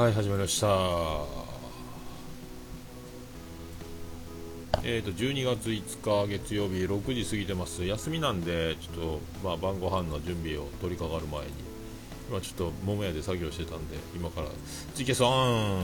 [0.00, 0.66] はい始まりました。
[4.82, 7.84] えーと12月5日月曜日6時過ぎてます。
[7.84, 11.52] 休みなんでちょっと、まあ、晩ご飯の準備を取り掛かる前に
[12.30, 14.46] 今ちょっと桃屋で作業してたんで今から
[14.94, 15.82] ツイキャスオン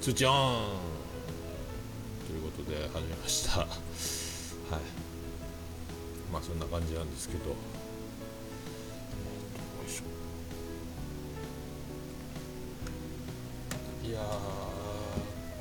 [0.00, 0.32] 通知オン
[2.26, 3.60] ということで始めました。
[3.60, 3.68] はい。
[6.32, 7.77] まあそんな感じなんですけど。
[14.08, 14.20] いや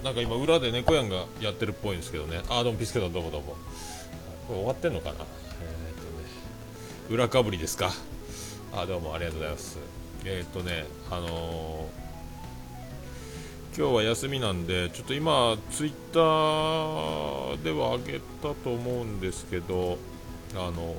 [0.06, 2.40] なんか今裏で猫やんがやってるっぽいんですけどね。
[2.48, 3.58] あーどうもピスケさんどうもどうも。
[4.48, 5.16] これ終わってんのかな？
[5.16, 5.28] えー、っとね。
[7.10, 7.92] 裏かぶりですか？
[8.72, 9.80] あどうもありがとうございます。
[10.24, 12.08] えー、っとねあのー
[13.78, 20.00] 今日は休みなんで、ちょっと今、ツイッターでは上げたと思うんですけど、
[20.56, 20.96] あの、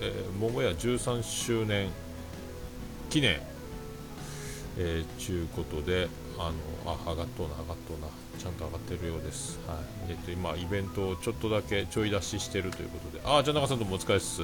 [0.00, 1.88] えー、桃屋13周年
[3.10, 3.40] 記念、
[4.78, 6.06] えー、ちゅうことで、
[6.38, 6.52] あ
[6.84, 9.58] の、あ、上がっとうな、上がっとうな、ちゃんと上がってるようです。
[9.66, 9.76] はい。
[10.10, 14.42] えっ、と、今、イベントをちょっとだけちょい出ししてるということで、あ、じゃあ中さんどうもお疲れっす。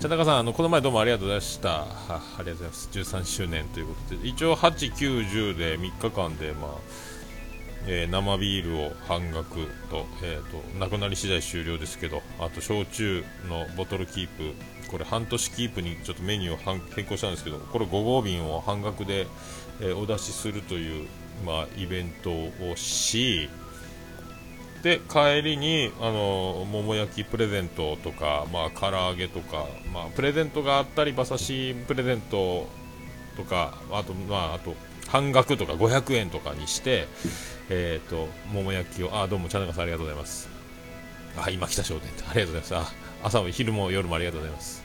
[0.00, 1.68] 茶中さん、あのこの前どうもありがとうございました。
[1.68, 2.88] はありがとうございます。
[2.92, 6.70] 13周年ということで、一応8、9、10で3日間で、まあ
[7.86, 14.54] えー、生ビールを半額と,、えーと、なくなり次第終了ですけど、あと焼酎のボトルキープ、
[14.90, 19.26] これ半年キープにちょっとメニューを変更したんですけど、これ5合瓶を半額で、
[19.80, 21.08] え、お出しするという、
[21.44, 23.48] まあ、イベントをし、
[24.82, 32.66] で帰りにあの桃焼きプレゼントとか、まあ、唐揚げとか、まあ、プレゼントがあったり馬刺しプレゼント
[33.36, 34.74] とかあと,、まあ、あと
[35.08, 37.06] 半額とか500円とかにして、
[37.68, 40.48] えーと、桃焼きをあどうもチャンネルさんありがとうございます。
[41.36, 42.92] あ今来た商店ありがとうございます。
[43.22, 44.81] あ朝も昼も夜もありがとうございます。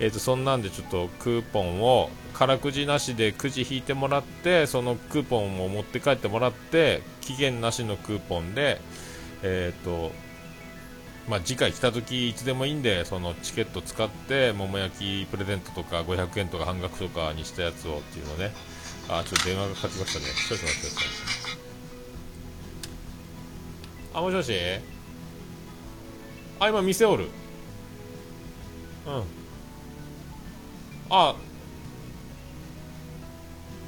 [0.00, 8.80] えーとそんなんでちょっとクーポンを空くじなしでくじ引いてもらってそのクーポンを持って帰ってもらって期限なしのクーポンで
[9.42, 10.12] えっ、ー、と
[11.28, 18.50] まあ、次回来た時いつでもいいんでそのチケット使って桃焼きプレゼントとか500円とか半額とかにしたやつをっていうのね。
[19.10, 20.26] あちょっと電話がかかってきましたね。
[20.48, 21.58] 少々待ってください。
[24.14, 24.52] あもしもし。
[26.60, 27.28] あ今店おる。
[29.06, 29.37] うん。
[31.10, 31.34] あ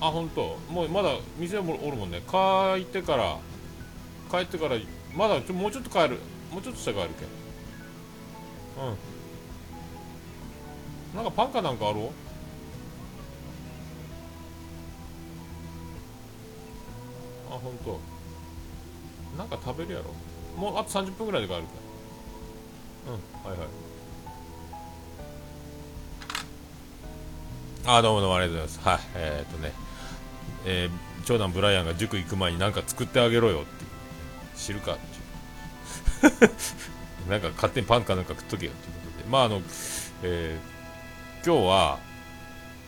[0.00, 0.56] あ本当。
[0.72, 2.22] もうまだ店おるもんね。
[2.26, 3.38] 帰ってから
[4.30, 4.76] 帰ってから
[5.14, 6.18] まだちょもうちょっと帰る。
[6.50, 7.24] もうちょっとしたら帰るけ
[8.82, 8.86] う
[11.14, 11.16] ん。
[11.16, 12.10] なんかパンかなんかあろう
[17.52, 18.00] あ本当。
[19.36, 20.06] なんか食べるやろ。
[20.56, 21.68] もうあと30分ぐらいで帰るか
[23.44, 23.50] うん。
[23.50, 23.68] はいはい。
[27.96, 28.88] あどうもどうもありがとうございます。
[28.88, 29.00] はい。
[29.16, 29.72] えー、っとね。
[30.64, 30.90] えー、
[31.24, 33.68] 長男ブライアンが塾行く前に何か作ってあげろよって。
[34.56, 34.96] 知るか
[37.28, 39.28] なんか勝手にパンかなんか食っとけよということで。
[39.28, 39.60] まああの、
[40.22, 41.98] えー、今日は、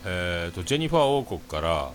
[0.04, 1.90] えーと、ジェニファー王国から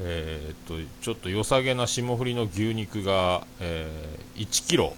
[0.00, 4.96] えーと、とちょっと良さげな霜降りの牛肉が、えー、1キロ。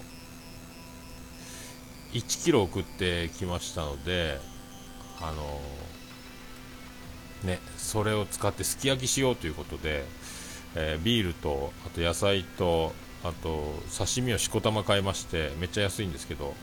[2.13, 4.39] 1キロ送ってきましたので
[5.21, 5.84] あのー、
[7.45, 10.05] ねそれを使ってすき焼きしようということで、
[10.75, 16.55] えー、ビールとあと野菜とあと刺身をしこたま買いましてめっちゃ安いんですけど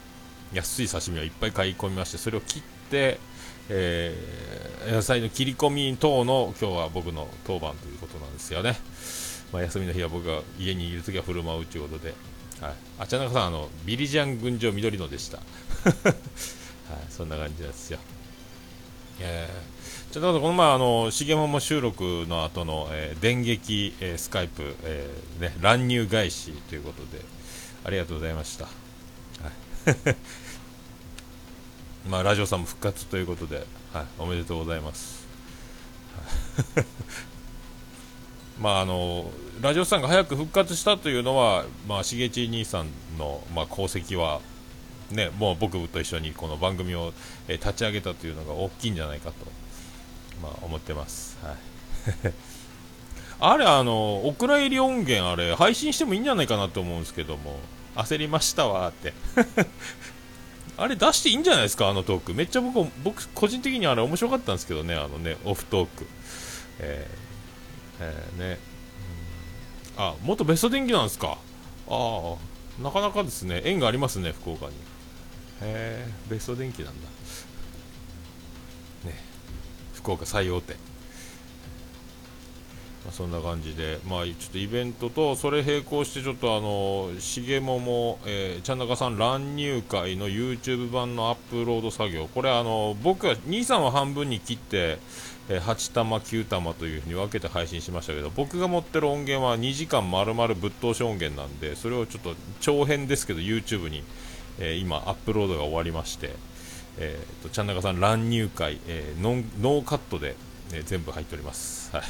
[0.54, 3.20] 安い刺身をいっぱい買い込みましてそれを切って、
[3.70, 8.76] えー、野菜の切り込み等の今日は僕の当番ということなんですよね、
[9.52, 12.14] まあ、休みの日は僕が家にいるときは振る舞うということで、
[12.60, 15.46] はい、あちゃなかさんあのビリジャン群青緑のでした、 はい、
[17.10, 18.00] そんな感じですよ、
[19.20, 19.81] えー。
[20.12, 27.24] ちょっとこの前、あの、重桃収録の後の、えー、電撃、えー、スカイプ、えー、ね、乱入返しということで、
[27.86, 28.66] ありがとうございました。
[28.66, 28.76] はい、
[32.12, 35.26] まあ、ラジオさんも復活ということで、はい、おめでとうございます。
[38.60, 39.32] まあ、あの、
[39.62, 44.42] ラジオさんが早く復活したというのは、まあ、しげち兄さんの、まあ、功績は、
[45.10, 47.14] ね、もう僕と一緒にこの番組を、
[47.48, 49.61] えー、立ち上げたというのが大きいんじゃないかと
[50.42, 51.38] まあ、思ってます。
[51.44, 52.34] はい。
[53.40, 57.60] あれ、あの、お蔵入り音源、あれ、配信してもいいんじゃないかなと思うんですけども、
[57.96, 59.14] 焦りましたわって。
[60.78, 62.34] あれ出していいんじゃないですか、あのトーク。
[62.34, 66.08] めっちゃ僕、僕、個人的にあれ面白かったんですけどね、あのね、オフトーク。
[66.80, 68.60] えー、えー、ね、
[69.98, 71.38] あ、元ベスト電気なんですか？
[71.88, 72.36] ああ、
[72.82, 74.72] なかなかですね、縁がありますね、福岡に。
[74.72, 74.76] へ
[75.62, 77.08] え、ベスト電気なんだ。
[80.02, 80.92] 福岡最大手
[83.04, 92.28] まあ、そんな感じで、まあ、ちょっとイベントとそれ並行してちょっとあの重桃、えー、ちゃんなかさん乱入会の YouTube 版のアップロード作業。
[92.28, 95.00] これあの僕は兄さんは半分に切って、
[95.50, 104.04] えー、8玉9玉というふうに分けて配信しましたけど僕が持ってる音源は2時間丸々ぶっ通し音源なんでそれをちょっと長編ですけど YouTube に、
[104.60, 106.36] えー、今アップロードが終わりまして
[106.98, 110.36] えーと、ちゃんなかさん乱入会、えー、ノノーカットで、
[110.72, 111.96] ね、全部入っております。
[111.96, 112.04] はい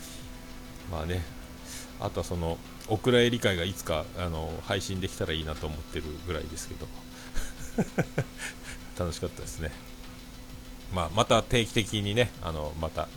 [0.90, 1.22] まあね、
[2.00, 2.58] あとはその、
[2.88, 6.88] お蔵入り会がいつかあの配信できたらいいなと思ってるぐらいですけど、
[8.98, 9.70] 楽しかったですね。
[10.92, 13.08] まあ、また定期的にね、あのまた、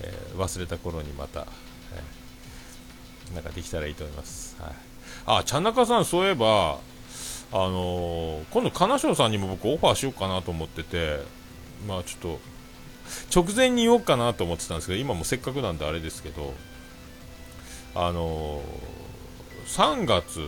[0.00, 1.46] えー、忘れた頃にまた、
[1.94, 4.56] えー、なんかできたらいいと思います。
[4.58, 4.72] はい、
[5.26, 6.80] あ、ちゃんなかさん、そういえば、
[7.50, 11.20] あのー、今度、金賞さんにも僕オファーしようかなと思ってて、
[11.86, 12.40] まあちょっと、
[13.34, 16.52] 直前に言おうかなと思ってたんですけど、今もせっかくなんであれですけど、
[17.94, 20.40] あのー、3月、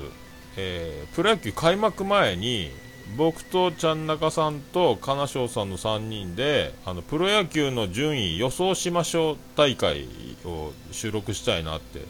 [0.57, 2.71] えー、プロ野球開幕前に
[3.17, 10.07] 僕とちゃん中さんと金賞さんの3人であのプロ野球の順位予想しましょう大会
[10.45, 12.01] を収録したいなって、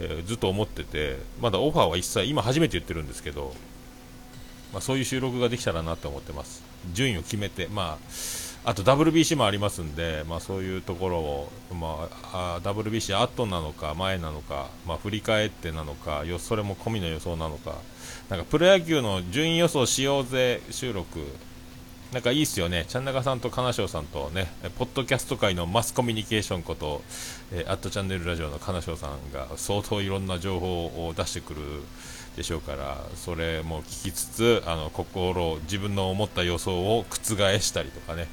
[0.00, 3.54] えー、ずっと思っててまだオファーは一切今初めて言ってるんですけど、
[4.72, 6.62] まあ、そういう収録ができたらなと思ってます。
[6.92, 17.76] 順位を決めてまああと WBC もありますんで、まあ、そういうところを、まあ、WBC 後なのか前なのか、まあ、振り返ってなのかよそれも込みの予想なのか。
[18.28, 21.20] なんかプロ野球の順位予想しようぜ収録。
[22.12, 27.02] なんかいいっすよね、ちゃんなかさんと金賞さんとね、ポッドキャスト界のマスコミュニケーションこと、
[27.52, 31.60] えー、アットチャンネルラジオの金賞さんが相当いろんな情報を出してくる
[32.40, 38.28] でしょうからそれも聞きつつあの心自分の思った予想を覆したりとかね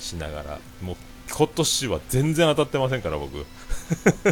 [0.00, 0.58] しながら。
[0.82, 0.96] もう
[1.30, 3.46] 今年は全然当たってませんから僕。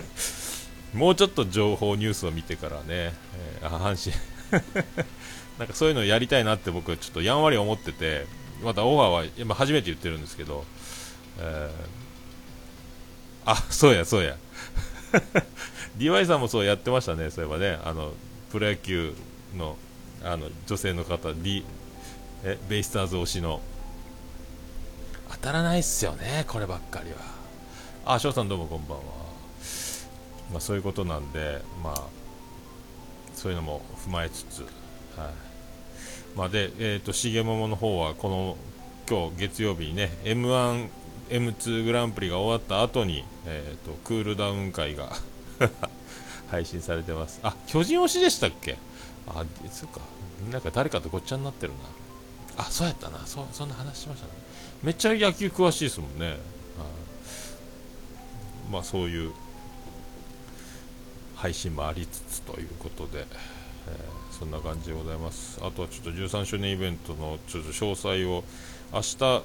[0.93, 4.17] もうちょっと情報ニュースを見てからね、えー、阪神。
[5.61, 8.27] なんかそういうのやりたいなって僕ちょっとやんわり思ってて
[8.65, 10.65] またオファーは今初めて言ってるんですけど、
[11.39, 14.37] えー、あそうやそうや。
[15.99, 17.79] DY さんもそうやってましたねそういえばね。
[17.85, 18.13] あの
[18.51, 19.15] プロ野球
[19.57, 19.77] の
[20.23, 21.65] あの女性の方、D、
[22.45, 23.61] えベイスターズ推しの
[25.31, 27.17] 当たらないっすよね、こればっかりは。
[28.05, 29.05] あ、翔さんどうもこんばんは。
[30.51, 32.03] まあ、そういうことなんで、まあ、
[33.35, 34.69] そういうのも踏まえつつ、はい。
[36.37, 38.57] まあ、で、えっ、ー、と、重桃の方は、この、
[39.09, 40.89] 今日月曜日にね、M1、
[41.31, 45.13] M2 グランプリが終わった後に、えっ、ー、と、クールダウン会が
[46.51, 47.41] 配信されてます。
[47.43, 48.77] あ、巨人推しでしたっけ？
[49.27, 50.01] あ、そっか。
[50.51, 51.73] なんか誰かとごっちゃになってる
[52.57, 52.65] な。
[52.65, 53.19] あ、そうやったな。
[53.27, 54.33] そそんな話しましたね。
[54.83, 56.37] めっちゃ野球詳しいですもんね。
[58.71, 59.33] まあそういう
[61.35, 65.59] 配信もありつつということで、えー、そんな感じでございます。
[65.61, 68.45] あとはちょっと13周年イベントのちょっと詳細を
[68.93, 69.43] 明日、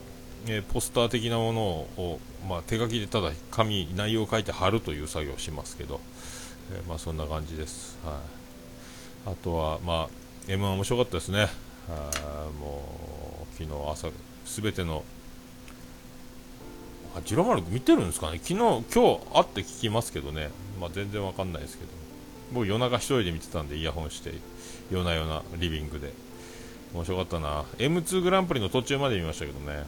[0.47, 6.01] えー、ポスター的なものを、まあ、手書きでただ紙内容を書いて貼るという作業をしますけど、
[6.71, 8.19] えー、まあ、そんな感じです、は
[9.27, 10.09] い、あとは、まあ、
[10.47, 11.47] M1 面白かったですね。
[11.87, 14.09] あもう昨日朝
[14.43, 15.03] すべての
[17.15, 18.39] あジロマル見てるんですかね。
[18.43, 20.49] 昨日今日会って聞きますけどね、
[20.81, 21.91] まあ、全然わかんないですけど。
[22.53, 24.33] 僕夜中1人で見てたんでイヤホンして
[24.91, 26.13] 夜な夜なリビングで。
[26.93, 27.65] 面白かったな。
[27.77, 29.83] M2 グランプリの途中まで見ましたけどね。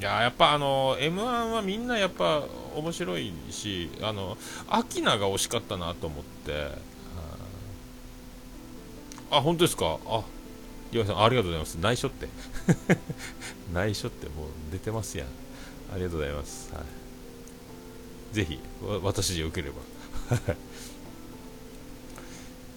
[0.00, 4.38] いややっぱあの m 1はみんなやっぱ面白いしあの
[4.68, 6.90] アキナが惜しかったなと思って。
[9.32, 9.98] あ本当ですか？
[10.06, 10.24] あ
[10.90, 11.76] 岩井さんありがとうございます。
[11.76, 12.28] 内緒って。
[13.72, 15.28] 内緒ってもう出てますやん。
[15.94, 16.80] ありがとうございます、は
[18.32, 18.58] い、ぜひ
[19.02, 19.76] 私でよければ。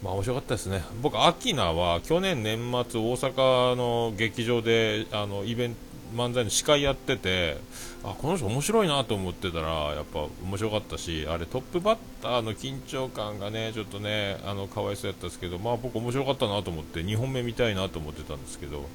[0.03, 0.83] まあ面白かったですね。
[1.01, 7.57] 僕アキナは去年年末大阪の劇場であのイベント漫才の司会やってて
[8.03, 18.85] あこの人面白いなと思ってたらやっぱ面白かったしあれトップバッターの緊張感がねちょっとねあのかわいそうやったんですけどまあ僕面白かったなと思って2本目見たいなと思ってたんですけど、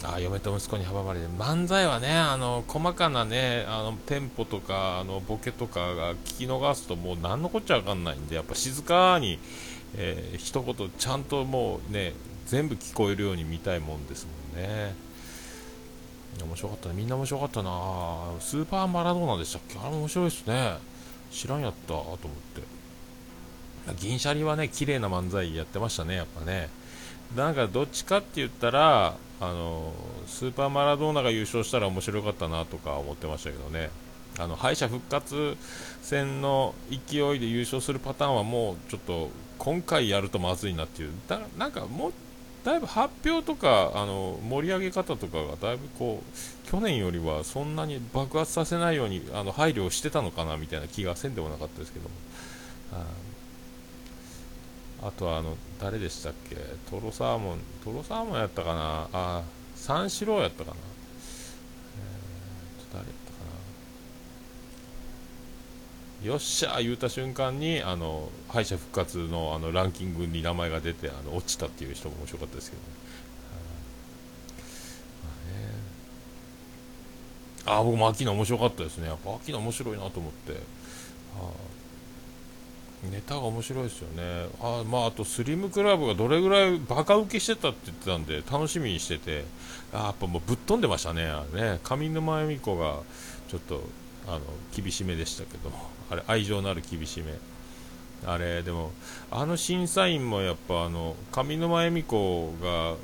[0.00, 9.38] えー、あ嫁と息子に阻まれて漫才はねあの細かなねあのテンポとかあのボケとかが聞き逃すともう何のこっちゃ分かんないんでやっぱ静かに、
[9.96, 12.12] えー、一言ちゃんともうね
[12.46, 15.07] 全部聞こえるように見たいもんですもんね。
[16.44, 16.94] 面白かったね。
[16.94, 17.70] みんな面白かったな
[18.40, 19.78] スーパーマラドーナでしたっけ？
[19.78, 20.76] あれ面白いですね。
[21.30, 22.18] 知らんやったと思っ
[22.54, 22.62] て。
[23.98, 26.68] 銀シャリはね、綺麗な漫才やってましたね、やっぱね。
[27.36, 29.92] なんかどっちかって言ったら、あの
[30.26, 33.90] スーパーマラドーナが優勝したら面白かったなとか思ってましたけどね。
[34.38, 35.56] あの敗者復活
[36.00, 42.12] 戦の勢いで優勝するパターンはもうちょっと今回やるとまずいなっていうだなんかもう
[42.64, 52.14] だいぶ発表とかあの盛り上げ方とかがだいぶこう去年よりはそんなに爆発させないようにあの配慮をしてたのかなみたいな気がせんでもなかったですけども。
[55.00, 56.56] あとはあの誰でしたっけ？
[56.90, 57.58] トロサーモン。
[57.84, 59.08] トロサーモンやったかな？
[59.12, 59.42] あ
[59.76, 60.76] 三四郎やったかな、
[61.98, 63.04] えー、誰？
[63.06, 63.27] やったかな
[66.22, 72.88] よっしゃー言うた瞬間にあの敗者復活のあのランキングに名前が出てあの落ちたっていう人も面白かったですけどね。
[77.66, 79.06] ああ僕も秋の面白かったですね。
[79.06, 80.54] やっぱ秋の面白いなと思って。
[81.38, 81.50] あ
[83.12, 84.48] ネタが面白いですよね。
[84.60, 89.44] あ,、まあ、あとスリムクラブがどれぐらいバカ受けしてたって言ってたんで楽しみにしてて。
[89.92, 91.32] あやっぱもうぶっ飛んでましたね。
[91.54, 91.78] ね。
[91.84, 92.98] 上沼恵美子が
[93.48, 93.82] ちょっと
[94.26, 94.40] あの
[94.74, 95.70] 厳しめでしたけど
[96.10, 97.34] あれ愛情のある厳しめ
[98.26, 98.92] あれでも
[99.30, 102.94] あの審査員もやっぱあの上沼恵美子が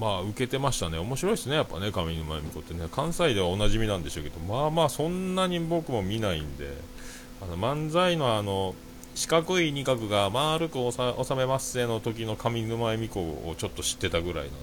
[0.00, 0.98] まあ受けてましたね。
[0.98, 2.88] 面白いですねやっぱね上沼恵美子ってね。
[2.90, 6.96] 関西ではおなじみなんでしょうけどまあまあそんなに僕も見ないんで。
[7.42, 8.74] あの漫才のあの
[9.14, 14.56] 四角い二角が丸く収めますせの時の上沼恵美子をちょっと知ってたぐらいなんで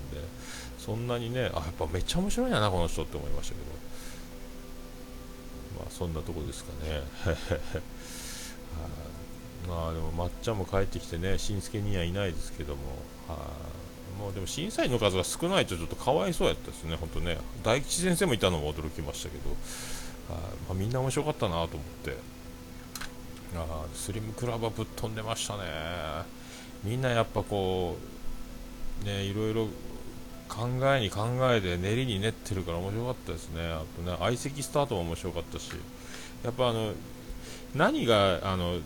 [0.80, 3.66] そんなにねあやっぱめっちゃ面白いやなこの人って思いましたけど。
[5.88, 7.04] あそんなとこですかね。
[9.68, 12.82] まあでも抹茶も帰ってきてねしんすけにはいないですけども。
[13.28, 13.38] は
[14.20, 17.38] もうでも審査員の数が少ないとちょっとかわいそうやったですね本当ね。
[17.64, 19.56] 大吉先生もいたのも驚きましたけど。
[20.30, 20.40] あ、ま
[20.72, 21.70] あ、みんな面白かったなと思っ
[22.04, 22.18] て。
[23.56, 25.64] あスリムクラブはぶっ飛んでましたね。
[26.84, 27.98] みんなやっぱこ
[29.02, 29.68] うねいろいろ
[30.50, 33.62] 考えに考えて練りに練ってるから面白かったですね。
[33.72, 35.72] あとね相席スタートも面白かったし。
[36.44, 36.94] やっぱあの
[37.74, 38.80] 何があの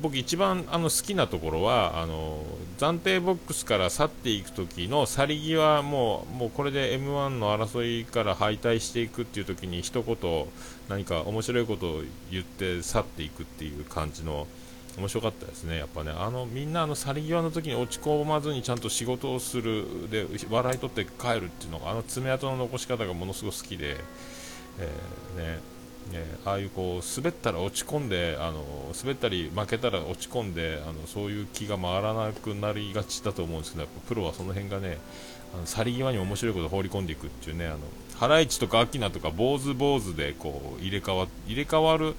[0.00, 2.42] 僕一番あの好きなところはあの
[2.78, 10.46] 暫定ボックスから去っていく時の去り際もうもうこれで m 1の争いから敗退していくっていう時に一言
[10.88, 14.46] 何か面白いことを言って去っていくっていう感じの
[14.98, 23.96] 面白かったですね、やっぱね、あのみんなあの去り際の時に落ち込まずにちゃんと仕事をする、で笑い取って帰るっていうのが、あの爪痕の残し方がものすごく好きで、
[24.78, 25.58] えー、ね、
[26.12, 28.64] えー、ああいうこう滑ったら落ち込んであの
[28.98, 34.98] 滑ったり負けたら落ち込んであのそういう気が回らなくなりがちだと思うんですけどやっぱプロはその辺がね
[35.54, 37.78] あの去り際に面白いことを放り込んでいくっていうねあの
[38.16, 42.14] ハライチとかアキナとか坊主坊主でこう入れ替わ入れ替わる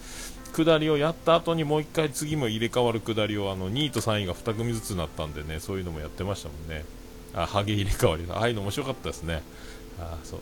[0.51, 6.86] 下りをやった後にもう1回次も入れ替わる下りをあの2位と3位が2組ずつなったんでねそういうのもやってましたもんね。
[7.34, 9.41] あハゲ入れ替わりああいうの面白かったですね。
[10.00, 10.39] あそう。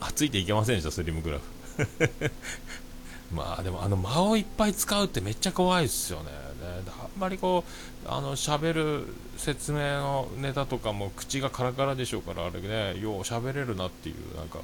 [0.00, 2.30] あついていけませんでしたスリムグラフ。
[3.32, 6.30] まあでもあの間をいっぱい使うってめっちゃ怖いですよね。
[6.88, 7.64] あんまりこ
[8.06, 9.06] うあの喋る
[9.36, 14.58] 説明のネタとかも口がカラカラでしょうからあれねよう喋れるなっていうなんか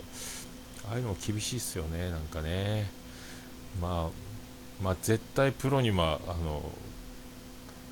[0.88, 2.90] ああいうのも厳しいっすよねなんかね。
[3.80, 4.29] まあ
[4.82, 6.62] まあ絶対プロにはあの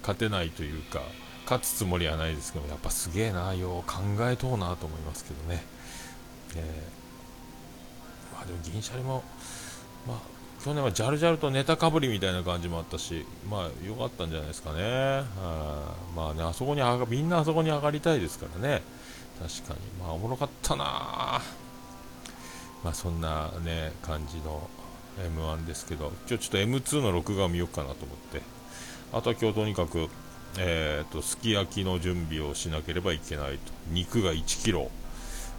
[0.01, 1.03] 勝てないというか
[1.45, 5.63] 勝つつもりはないですけどやっぱすげえなよう考えとうなと思いますけどね。
[6.57, 6.99] えー
[8.39, 9.25] まあでも銀シャリも、
[10.07, 14.83] まあ、去年はジャルジャルとネタかぶりみたいな感じもあったし、まあ良かったんじゃないですかね。
[14.83, 18.83] はまあね、あそこに上が、みんなあそこに上がりたいですからね。
[19.41, 19.81] 確かに。
[20.01, 21.41] まあおもろかったな
[22.85, 24.69] まあそんなね、感じの
[25.19, 28.43] M1 ですけど、今日ちょっと M2 の録画を見ようかなと思って。
[29.13, 30.09] あとは今日とにかく、
[30.59, 33.73] えーと、すき焼きの準備をしなければいけないと。
[33.91, 34.89] 肉が1 k g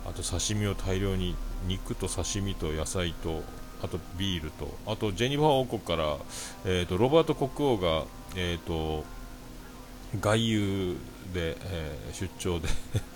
[0.05, 1.35] あと刺身を大量に
[1.67, 3.43] 肉と刺身と野菜と
[3.81, 6.17] あとビールとあとジェニファー王国から、
[6.65, 9.03] えーと、ロバート国王が、えーと、
[10.19, 10.95] 外遊
[11.33, 12.67] で、えー、出張で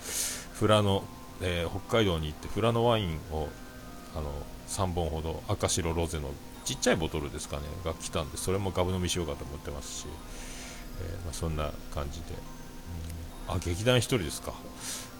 [0.58, 1.04] 富良野、
[1.40, 3.48] えー、北海道に行って富良野ワインを
[4.14, 4.30] あの
[4.68, 6.30] 3本ほど赤白ロゼの
[6.64, 10.06] ちっちゃいボトルですかねが来たんでそれもガブ飲みしようかと思ってますし、
[11.02, 12.26] えー、まあ、そんな感じで、
[13.48, 14.52] うん、あ劇団1人ですか。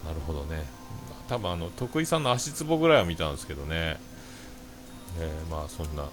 [0.05, 0.65] なるほどね。
[1.29, 3.99] 多分あの徳井さんの足つぼぐらいは見たんですけどね、
[5.19, 6.11] えー、まあそんなと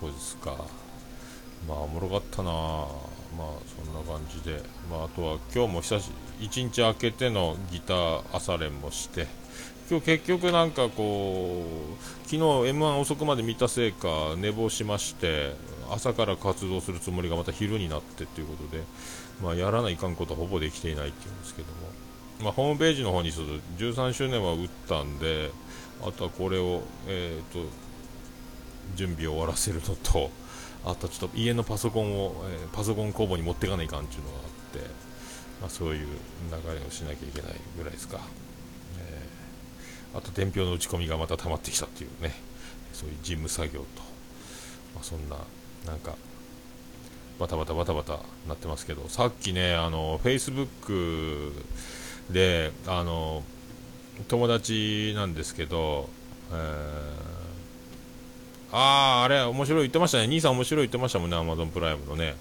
[0.00, 0.56] こですか。
[1.68, 2.50] まあおもろかったな。
[2.50, 9.26] まあそんな感じで、まあ、あとは今日も久し1日明けてのギター朝練もして
[9.88, 12.36] 今日結局なんかこう昨日
[12.70, 15.54] m 1遅くまで見たせいか寝坊しまして
[15.90, 18.82] 朝から活動するつもりがまた昼になってということで、
[19.40, 22.06] まあ、やらないかんことはほぼできていないっていうんですけども。
[22.42, 23.40] まあ、ホームページの方にす。
[23.40, 25.50] ると13周年は打ったんで
[26.02, 27.66] あとはこれを、えーと、
[28.94, 30.30] 準備を終わらせるのと
[30.84, 34.78] あとちょっと家のパソコンを、え、パソコン工房に持っていかないかんっていうのがあって、
[35.60, 36.06] まあ、そういう
[36.50, 38.20] 流れをしなきゃいけないぐらいですか、
[40.16, 42.34] あと伝票の打ち込みがまた溜まってきたっていうね
[42.92, 43.86] そういう事務作業と、
[44.94, 45.36] まあ、そんな
[45.86, 46.14] なんか
[47.38, 48.18] バタバタバタバタ
[48.48, 51.52] なってますけどさっきねあの Facebook
[52.30, 53.42] であの
[54.28, 56.08] 友達なんですけど、
[56.50, 57.36] えー
[58.72, 60.24] ああ、あれ、面白い言ってましたね。
[60.24, 62.34] 兄さん面白い言ってましたもんね、アマゾンプライムのね。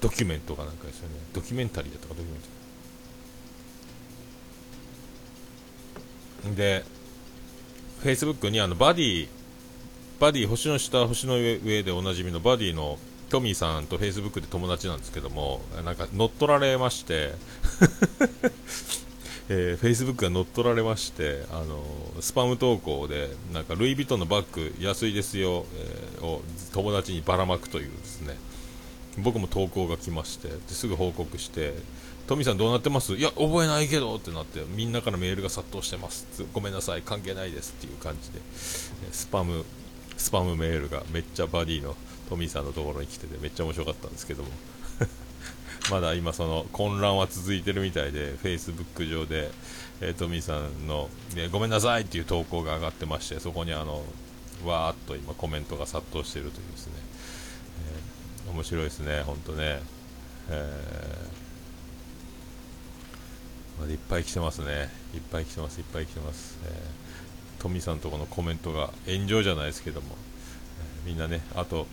[0.00, 1.14] ドキュメントかなんかですよね。
[1.32, 2.61] ドキュメンタリーだったか、ドキュメンタリー。
[6.44, 6.84] で、
[8.02, 9.28] Facebook にあのバディ、
[10.18, 17.32] バディ、星の下、星の上でおなじみのバディのトミーさんと Facebook で友達なんですけども、なんか乗っ取られまして
[19.48, 21.82] えー、Facebook が乗っ取られまして、あの
[22.20, 28.36] スパム投稿でなんかルイ・ヴィトンのバッグ安いですよ、えー、を友達にばらまくというですね
[29.18, 31.74] 僕も投稿が来ましてですぐ報告して
[32.32, 33.12] トミーさんどうなってます？
[33.12, 37.02] いや覚えないけどってなってみんなからメールが殺到してますごめんなさい。
[37.02, 38.40] 関係ないですっていう感じで。
[38.56, 39.66] スパム
[40.16, 41.94] スパムメールがめっちゃバディの
[42.30, 44.48] トミーさんのところに来ててめっちゃ面白かったんですけども。
[45.92, 49.50] まだ今その混乱は続いてるみたいで Facebook 上で、
[50.00, 54.04] えー、トミーさんの、ね、ごめんなさいっていう投稿が上がってましてそこにあの
[54.64, 56.92] わーっと今コメントが殺到しているというですね、
[58.46, 59.82] えー、面白いですね本当ね、
[60.48, 61.41] えー、
[63.78, 65.02] まだいっぱい来てますね。
[65.14, 70.08] いっぱい来てますいっぱい来てます、えー、トミーさんとこのコメントが炎上じゃないですけども、
[71.04, 71.86] えー、みんなねあと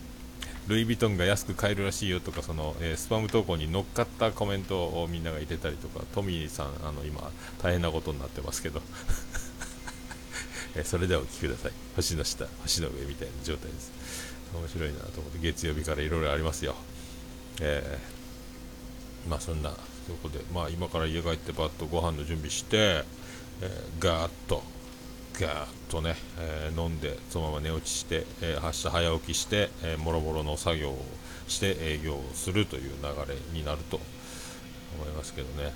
[0.67, 8.81] ルイ・ヴィトンが安く買えるらしいよとかその、えー、スパム投稿に乗っかったコメントをみんなが入れたりとかトミーさんあの今大変なことになってますけど。
[10.75, 11.71] えー、それではお聞きください。
[11.95, 13.91] 星の下星の上みたいな状態です。
[14.53, 16.75] 面白いなと思って月曜日からいろいろありますよ。
[17.59, 19.73] えー、まあそんな
[20.09, 23.05] とこでまあ今から家帰ってパッとご飯の準備して、
[23.61, 24.63] えー、ガーッと
[25.39, 31.05] ガーッとね、えー、飲んでそのまま寝落ちして、えー、明日早起きして、えー、もろもろの作業を
[31.47, 33.99] して営業をするという流れになると
[34.97, 35.71] 思いますけどね。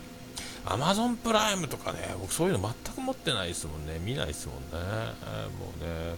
[0.65, 3.99] アマゾンプライムとかね僕そういうの全く持ってないですもんね。
[3.99, 6.15] 見ないですもんね、えー、もうね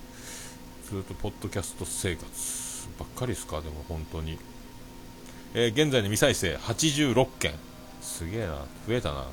[0.89, 2.25] ずっとポッドキャスト生活
[2.99, 3.62] ばっかりですか？
[3.62, 4.38] でも本当に、
[5.56, 7.54] えー、現在の未再生86件。
[8.06, 8.54] すげえな。
[8.88, 9.26] 増えたな。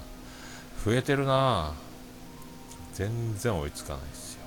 [0.84, 1.72] 増えてるな。
[2.94, 4.40] 全然追いつかないですよ。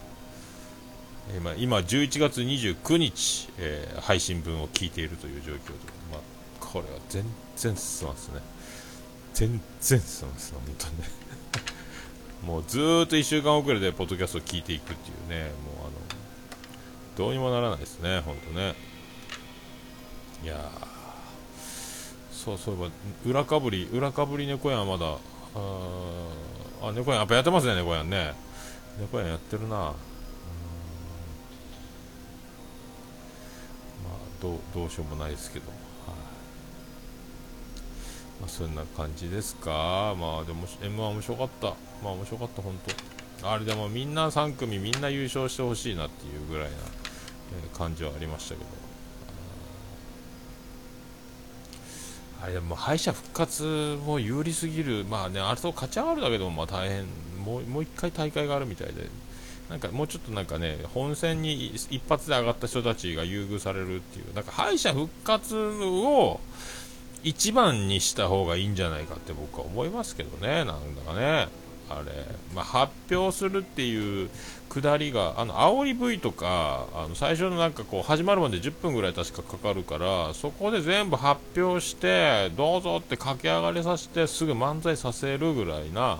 [1.37, 5.73] 今今11月29日、えー、配信分を聞いているという状況で、
[6.11, 6.19] まあ、
[6.59, 7.23] これは全
[7.55, 8.41] 然進まんすね。
[9.33, 11.09] 全然進まんす本当にね。
[12.43, 15.43] もうずーっと1週間遅れでポッドキャストを聞いていくっていうね。
[15.43, 15.49] もう
[15.81, 15.91] あの
[17.15, 18.75] どうにもならないですね本当ね。
[20.43, 20.94] いやー。
[22.45, 25.17] そうそういえば裏かぶり裏かぶり猫やんまだ
[25.55, 26.29] あ
[26.83, 28.33] あ猫やんやっぱやってますね猫やんね。
[28.99, 29.77] 猫やんやってるな。
[29.77, 29.93] まあ
[34.41, 35.79] どうどうしようもないですけど、はい。
[38.39, 40.15] まあ、そんな感じですか。
[40.17, 41.67] まあでも M は面白かった。
[42.03, 42.79] まあ面白かった本
[43.41, 46.75] 当あれでもみんな3組みんな優勝してほしいなっていうぐらいな、
[47.63, 48.84] えー、感じはありましたけど。
[52.45, 57.05] あれでも敗者復活も有利すぎる、まあね、あれと勝ち上がるだけでもまあ大変、
[57.43, 59.09] もう1回大会があるみたいで、
[59.67, 66.39] なんかもうちょっとなんかね、本戦に一発で上がった人たちが優遇されるっていう、なんか敗者復活を
[67.23, 71.47] 一番にした方がいいんじゃないかって僕は思いますけどね、なんだかね。
[71.89, 74.29] あれ、まあ、発表するっていう
[74.69, 86.19] くだりが、あの煽り V とか、あの最初のなんかこう始まるまで10分ぐらい確かかかるから、そこで全部発表して、どうぞって駆け上がりさせて、すぐ漫才させるぐらいな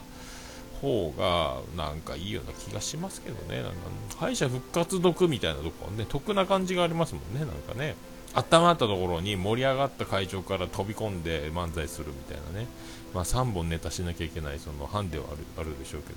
[0.82, 3.78] 方が、なんかいいような気がしますけどね、なんか
[4.18, 7.96] 敗者復活毒みたいなとこはね、得な感じがありますもんね、なんかね。
[8.36, 12.68] 温まったところに盛り上がった会場から飛び込んで漫才するみたいなね。
[13.14, 15.24] まあ、3本ネタしなきゃいけないそのハンデは
[15.58, 16.16] あるでしょうけど、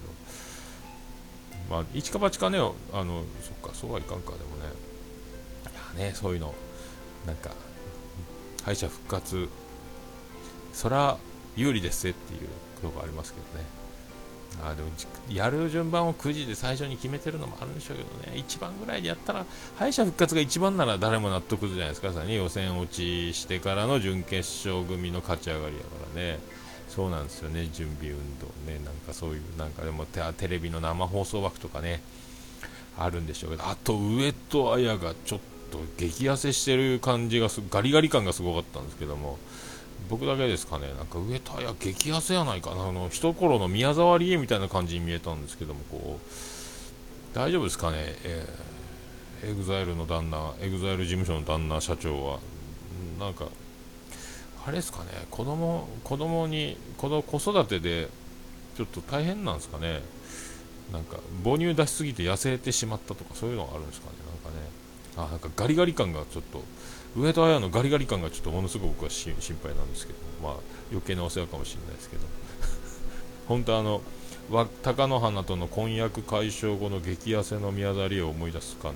[1.70, 4.72] まあ、一か八かね、あのそっか、そうはいかんか、でもね、
[5.96, 6.52] いやね、そういうの、
[7.24, 7.50] なんか、
[8.64, 9.48] 敗者復活、
[10.72, 11.18] そら
[11.56, 12.48] 有利ですっていう
[12.82, 13.77] ことこありますけどね。
[14.62, 14.88] あでも
[15.30, 26.38] やる順番を9時で最初に決めてるのもあるんでしょうけどね、1番ぐらいでやったら、敗者復活が1番なら誰も納得するじゃないですか、さに予選落ちしてからの準決勝組の勝ち上がりやからね。
[26.88, 32.02] そうなんですよね、準備運動ね、なんかそういう、なんかでもテレビの生放送枠とかね、
[32.98, 33.68] あるんでしょうけど。
[33.68, 39.38] あと上戸彩がちょっと激痩せしてる感じがガリガリ感がすごかったんですけども。
[40.08, 40.88] 僕だけですかね。
[40.96, 42.74] なんか上戸彩激痩せやないか。
[42.74, 46.28] なあの一頃の宮沢りえみたいな感じに見えたんですけどもこう。
[47.34, 52.38] 大丈夫ですかね、えー、エグザイルの旦那エグザイル事務所の旦那社長は。
[53.20, 53.46] なんか
[54.66, 55.10] あれですかね。
[55.30, 58.08] 子供子供に子供子育てで
[58.76, 60.02] ちょっと大変なんですかね。
[60.92, 64.16] なんか母乳出しすぎて痩せてしまったとかそういうのがあるんですかね。
[64.26, 64.68] なんかね。
[65.16, 66.62] あなんかガリガリ感がちょっと
[67.18, 70.52] 上戸彩のガリガリ感がちょっとものすごく僕は心配なんですけどまあ
[70.90, 72.22] 余計なお世話かもしれないですけど。
[73.48, 74.02] 本当あの
[74.82, 78.94] 貴乃花との婚約解消後の激痩せの宮沢りを思い出すかの、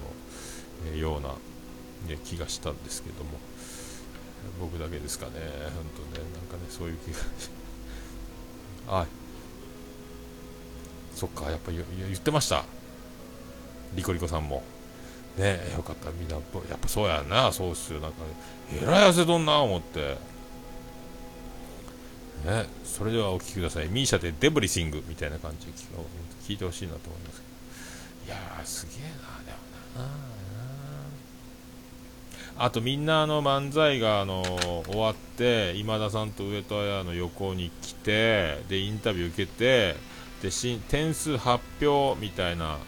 [0.92, 1.28] えー、ような、
[2.08, 3.30] ね、気がしたんですけども。
[4.60, 6.26] 僕だけですかね本当ね。
[6.34, 7.18] なんかねそういう気が
[9.02, 9.06] あ
[11.14, 12.64] そっかやっぱ言ってました。
[13.94, 14.62] リコリコさんも。
[15.38, 18.18] ねよかったみんなやっぱそうやなそうっすよなんか、
[18.72, 20.16] えらい痩せとんな思って。
[22.44, 23.88] ねそれではお聴きください。
[23.88, 25.72] ミーシャでデブリシングみたいな感じで
[26.44, 27.40] 聞いてほしいなと思います
[28.26, 28.34] けど。
[28.34, 29.52] いやーすげえなで
[30.00, 30.32] もな。
[32.58, 34.42] あとみんなあの漫才があの
[34.86, 39.96] 終わって今田さんと上戸彩の横に来てでインタビュー受けて
[40.42, 40.50] で
[40.88, 42.78] 点数発表みたいな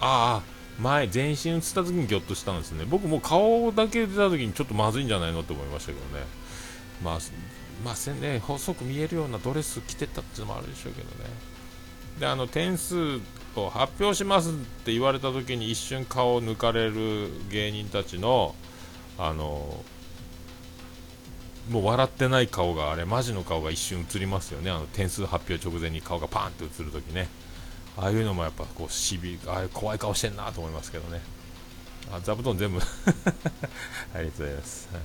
[0.00, 2.84] ああ前全身映った時にギョッとしたんですね。
[2.88, 6.24] 僕も顔だけ出た時にちょっとまずいんじゃないのって思いましたけどね。
[7.02, 7.18] まあ
[7.84, 11.30] まあね細く見えるようなドレス着てたっていうのもあるでしょうけどね。
[12.18, 13.20] であの点数
[13.56, 14.52] を発表しますっ
[14.84, 18.54] て言われた時に一瞬顔を抜かれる芸人たちの
[19.18, 19.84] あの
[21.70, 24.70] もう笑ってない顔があれマジの顔が一瞬映りますよね。
[24.70, 27.28] あの点数発表直前に顔がパーンって映るときね。
[27.96, 31.20] ああいうのもやっぱこうしびああいう怖い顔してんなと思いますけどね。
[32.12, 32.80] あ座布団全部。
[32.80, 35.02] ありがとうございます、はい、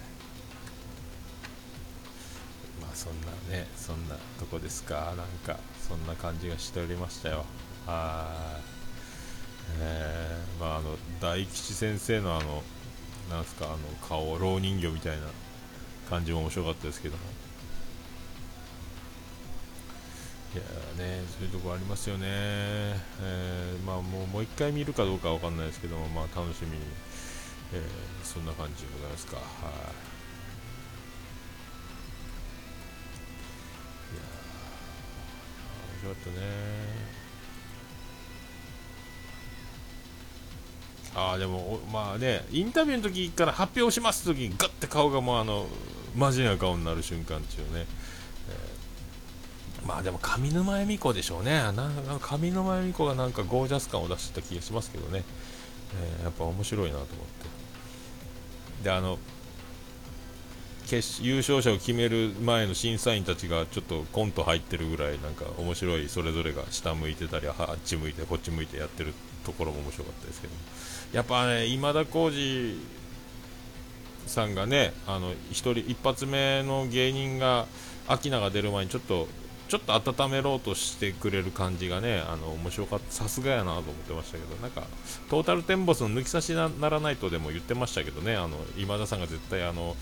[2.81, 5.13] まあそんなねそんなとこですか。
[5.17, 7.45] なんかそんな感じがしておりましたよ。
[7.85, 8.75] はい。
[9.79, 12.63] えー、まああの大吉先生のあの
[13.29, 15.25] なんすかあの顔老人形みたいな
[16.09, 17.44] 感じも面白かったですけども。
[20.55, 20.63] いや
[20.97, 26.83] ねそういうとこありますよね、えー、まあもうもう一回見るかどうかわかんないですけどもまあ楽しみに、
[27.73, 27.81] えー、
[28.25, 29.35] そんな感じでございますか。
[29.35, 29.43] はい、
[34.13, 34.21] いや
[36.05, 36.45] 面白かったね。
[41.17, 45.65] ああでもまあねインタビューの時から発表します時にガッて顔がもうあの
[46.15, 47.85] マジな顔になる瞬間っていうね、
[49.85, 51.61] まあでも上沼恵美子でしょうね。
[52.19, 55.23] 上沼恵美子がなんかゴージャス感を出してた気がしますけどね、
[56.17, 58.83] えー、やっぱ面白いなと思って。
[58.83, 59.17] であの
[60.87, 70.53] 決優勝者を決める前の審査員たちがちょっとコント入ってるぐらいなんか面白いそれぞれが下向いてたりあっち向いてこっち向いてやってるところも面白かったですけど。
[71.13, 72.79] やっぱね今田耕司
[74.27, 77.67] さんがねあの一人一発目の芸人が
[78.07, 79.27] アキナが出る前にちょっと
[79.67, 83.11] ちょっと温めろうとしてくれる感じがねあの面白かった。
[83.11, 84.55] さすがやなと思ってましたけど。
[84.61, 84.83] なんか
[85.29, 88.35] トータルテンボスの抜き差しならないとでも言ってましたけどね。
[88.35, 89.95] あの今田さんが絶対あの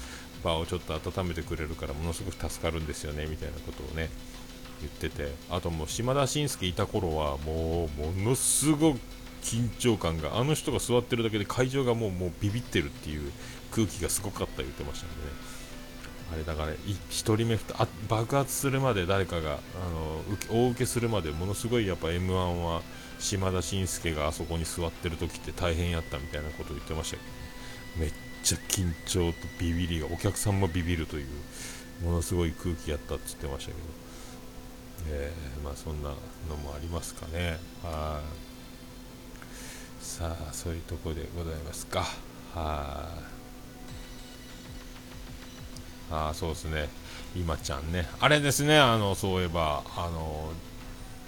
[0.44, 4.10] 場をちょっと温めてくれるからものすごく助かるんですよねみたいなことをね
[4.82, 5.34] 言ってて。
[5.50, 9.00] あともう島田紳介いた頃はもうものすごく
[9.44, 13.32] 緊張感があの人が座ってるだけで会場がもうもうビビってるっていう
[13.72, 15.32] 空気がすごかった言ってましたので、ね、
[16.32, 19.56] あれだから1人目あ爆発するまで誰かがあ
[19.90, 22.82] の大受けするまでものすごいやっぱ m 1は
[23.20, 27.34] 島田紳介があそこに座ってる時って大変やったみたいなことを言ってましたけど、ね、
[27.98, 31.28] めっちゃ緊張とビビりがお客さんもビビるという
[32.04, 33.84] ものすごい空気やったって言ってましたけど、
[35.10, 36.16] えー、まあそんなの
[36.58, 37.60] もありますかね。
[37.84, 40.04] はい。
[40.04, 42.06] さあそういうとこでございますか。
[42.54, 43.33] はい
[46.12, 46.90] ああそうですね。
[47.36, 48.08] 今ちゃんね。
[48.20, 48.78] あれですね。
[48.78, 50.52] あのそういえばあの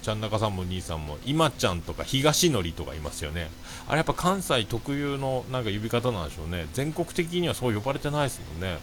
[0.02, 3.50] ちゃん中さんも兄さんも今ちゃんとか東のりとかいますよね。
[3.88, 6.66] あれやっぱ関西特有のなんか呼び方なんでしょうね。
[6.74, 8.78] 全国的にはそう呼ばれてないですもんね。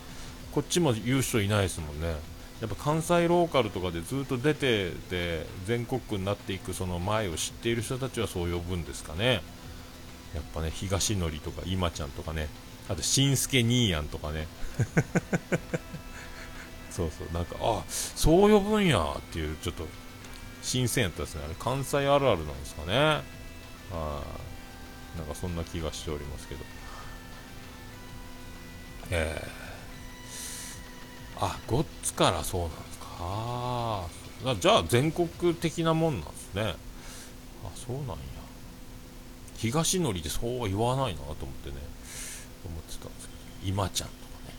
[0.54, 2.16] こっちも言う人いないですもんね。
[2.60, 9.42] やっぱ関西ローカルとかでずっと出てて全国区になっていくその前を知っている人たちはそう呼ぶんですかね。
[10.34, 12.50] やっぱね東のりとか今ちゃんとかね。
[12.89, 14.48] あとしんすけ兄やんとかね。
[16.91, 17.34] そうそう。
[17.34, 19.88] なんかあそう呼ぶんやっていうちょっと
[20.62, 21.41] 新鮮やったですね。
[21.46, 23.22] あれ関西あるあるなんですかね。
[23.91, 24.22] あ
[25.17, 26.65] なんかそんな気がしておりますけど。
[29.12, 33.06] えー、あゴッツからそうなんですか。
[33.19, 34.08] あ
[34.60, 36.76] じゃあ全国的なもんなんですね。
[37.63, 38.15] あそうなんや。
[39.63, 41.78] 東のりでそうは言わないなと思ってね
[42.65, 44.54] 思ってたんですけど今ちゃんとかね。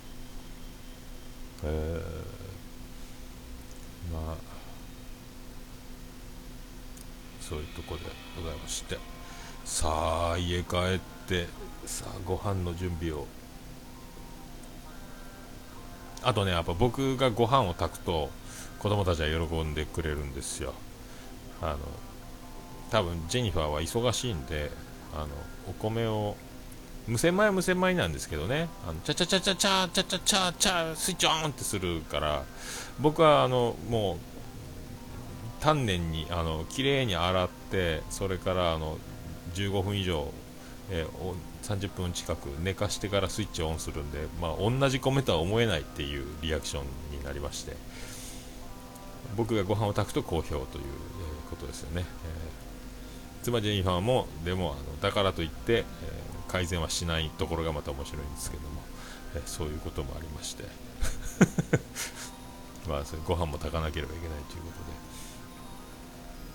[1.65, 2.03] え、
[4.13, 4.55] まあ。
[7.41, 8.03] そういうとこで
[8.37, 8.99] ございまして。
[9.65, 11.47] さあ家帰って
[11.85, 13.27] さあご飯の準備を。
[16.23, 18.31] あとねやっぱ僕がご飯を炊くと
[18.79, 20.73] 子供たちは喜んでくれるんですよ。
[21.61, 21.79] あの
[22.91, 24.71] 多分ジェニファーは忙しいんで
[25.15, 25.29] あの
[25.69, 26.37] お米を
[27.07, 28.69] 無洗米は無洗米なんですけどね。
[28.89, 32.45] あのチャチャチャチャチャチャチャチャチャスイッチオンってするから
[33.01, 34.17] 僕はあのもう
[35.61, 38.99] 丹念にあの綺麗に洗ってそれからあの
[39.55, 40.31] 15分以上、
[40.91, 46.85] えー、30分近く寝かしてからスイッチオンするんで、まあ、同じ米とは思えないっていうリアクション
[47.17, 47.77] になりまして
[49.37, 55.85] 僕がご飯を炊くと好評という、えことですよね、えー、妻ジェニファーもでもあのだからといって、えー、
[56.55, 58.81] 改善はしないところがまた面白いんですけども、
[59.35, 60.63] えそういうこともありまして
[62.89, 64.71] まあそれご飯も炊かなければいけないというこ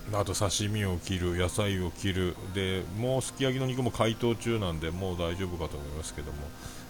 [0.07, 6.37] とであと刺身を切る、野菜を切る、でもうすき焼きの肉も解凍中なんで、もう大丈夫かと思いますけども、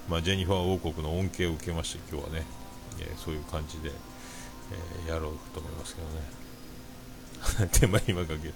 [0.07, 2.45] まあ、ジェニファー王国の恩恵を受けまして、今日はね、
[2.99, 3.91] え、そういう感じで、
[5.07, 6.01] え、やろうと思いますけ
[7.57, 7.69] どね。
[7.73, 8.53] 手間暇かける。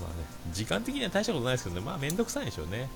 [0.00, 2.88] まあね、時間的には大したことないですけどね、まあ、めんどくさいでしょうね。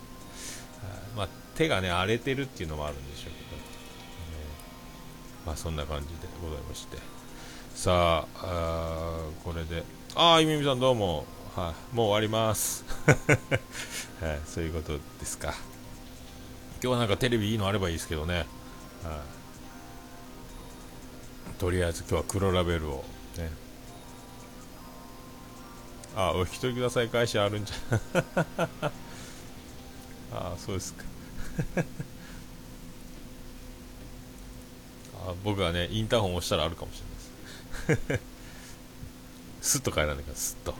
[1.16, 3.37] まあ、手がね、荒れてるっていうのもあるんでしょうけど、
[5.42, 6.99] えー、まあ、そんな感じでございまして。
[7.75, 11.27] さあ、あこれで、ああ、ゆみみさんどうも。
[11.57, 12.85] はい、もう終わります。
[14.20, 15.55] はい、そういうことですか。
[16.83, 18.46] 今日はなんかテレビいいのあればいいですけどね。
[19.03, 19.22] は
[21.51, 23.05] い、とりあえず今日は黒ラベルを
[23.38, 23.51] ね。
[26.14, 28.90] あ、お引き取りください会社あるんじゃ。
[30.37, 31.05] ああ、そうですか。
[35.27, 37.03] あ僕はね、インターホン押したらあるかもし
[37.88, 38.22] れないです。
[39.79, 40.75] スッと帰らないから、スッと。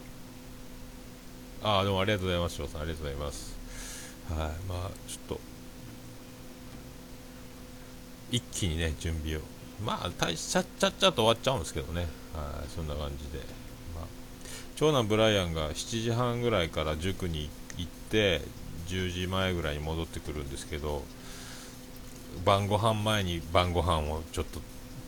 [1.63, 2.83] ああ、どうもありがとうございます、翔さん。
[2.83, 3.57] ありがとうございます。
[4.29, 4.39] はい、
[4.69, 5.41] まあ、ちょっと、
[8.31, 9.41] 一気にね、準備を。
[9.83, 12.09] まあ、たちゃっちゃっちゃと終わっちゃうんですけどね。
[12.35, 13.39] はい、そんな感じで。
[13.95, 14.05] まあ、
[14.77, 18.43] 長男ブライアンが7時半ぐらいから塾に行って、
[18.87, 21.03] 10時前ぐらいに戻ってくるんですけど、
[22.45, 24.61] 晩ご飯前に晩ご飯をちょっと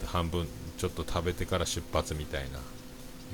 [0.07, 2.59] 半分ちょっと食べてから出発みたいな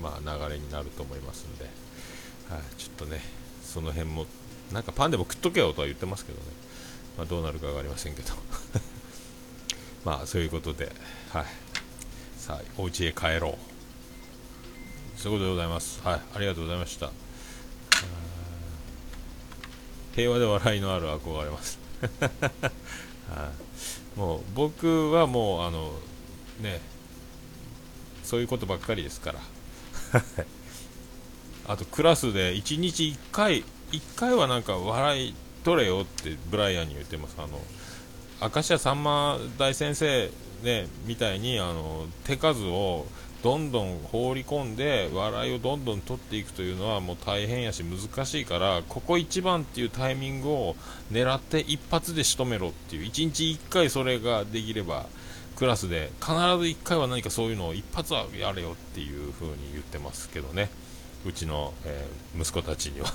[0.00, 3.20] まあ、流れになると思いますんで、はい、ちょっとね、
[3.62, 4.26] その辺も、
[4.72, 6.44] なんかパンでも食っとけよとは言ってますけどね、
[7.16, 8.32] まあ、どうなるか分かりませんけど、
[10.04, 10.92] まあ、そういうことで、
[11.32, 11.46] はい、
[12.38, 15.20] さあ、お家へ帰ろう。
[15.20, 16.00] そういうことでございます。
[16.02, 17.23] はい、ありがとうございました。
[20.14, 21.78] 平和で笑いのある憧れます。
[23.28, 23.50] は
[24.16, 25.92] い、もう僕はもうあの
[26.60, 26.80] ね
[28.22, 29.40] そういうことばっかりですから。
[31.66, 37.36] あとクラスで1日1回1回はなんか笑い取れよってブライアンに言ってます。
[37.38, 37.60] あの
[38.40, 40.30] 明石家さんま大先生
[40.62, 43.06] ねみたいにあの手数を
[43.44, 50.76] どんどん放り込んで笑いをどんどん取っていくというのはもう大変やし難しいからここ一番っていうタイミングを
[51.12, 55.04] 狙って一発で仕留めろっていう1日1回それができれば
[55.56, 60.70] クラスで必ず1回は何かそういうのを一発はやれよっていう風に言ってますけどね。
[61.26, 63.12] うちの、えー、息子たちには。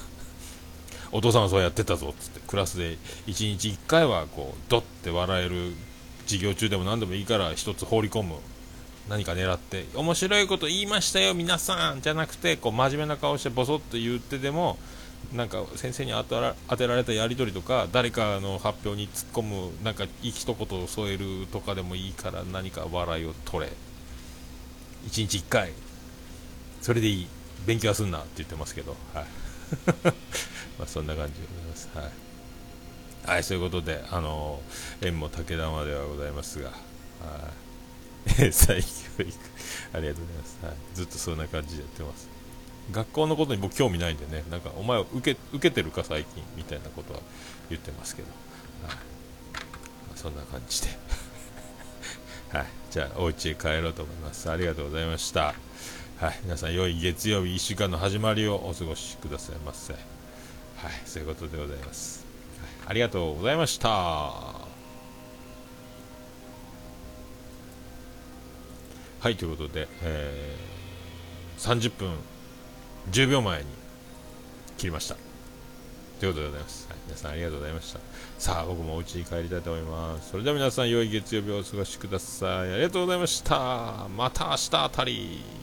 [1.11, 2.39] お父さんはそうやってたぞっつって。
[2.47, 5.73] クラスで1日1回はこうドッて笑える
[6.25, 8.35] 授業中でも何でもいいから1つ放り込む。
[9.09, 14.77] 何か狙って面白いこと言いましたよ皆さんじゃなくてこう真面目な顔してボソッと言ってでも
[15.33, 23.71] なんか先生に当てられたやり取りとか誰かの発表に突っ込むなんか一言を添えるとかでもいいから何か笑いを取れ。
[25.07, 25.71] 1日1回
[26.81, 27.27] それでいい。
[27.67, 28.95] 勉強はすんなって言ってますけど。
[29.13, 29.25] はい。
[30.79, 31.89] まあそんな感じでございます。
[31.93, 32.01] は
[33.31, 34.61] い、はい、そういうことであの
[35.01, 36.69] 縁も竹玉ではございますが。
[36.69, 37.68] はい。
[38.51, 39.33] 再教育
[39.93, 42.29] ありがとうございます、はい、ずっとそんな感じでやってます。
[42.91, 44.43] 学校のことに僕興味ないんでね。
[44.49, 47.19] なんかお前受け受けてるか最近みたいなことは
[47.69, 48.27] 言ってますけど、
[48.87, 48.95] はい。
[48.95, 48.99] ま
[50.15, 50.87] あ、そんな感じで。
[52.57, 52.65] はい。
[52.89, 54.49] じゃあお家へ帰ろうと思います。
[54.49, 55.53] ありがとうございました。
[56.19, 56.39] はい。
[56.43, 59.93] 皆さん良い月曜日1週間の始まりをお過ごしくださいませ。
[59.93, 60.01] はい。
[61.05, 62.25] そういうことでございます、
[62.61, 64.58] はい、ありがとうございました。
[69.19, 72.13] はいということで、えー、30分
[73.12, 73.65] 10秒前に
[74.77, 75.17] 切りました。
[76.21, 77.99] ということでございます、はい、皆さんありがとうございました。
[78.38, 80.32] さあ僕もお家に帰りたいと思います。
[80.32, 82.73] それでは皆さん良い月曜日をお過ごしください。
[82.73, 84.08] ありがとうございました。
[84.15, 85.58] また明日あたり。